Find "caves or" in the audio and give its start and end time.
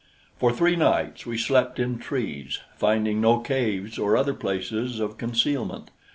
3.39-4.17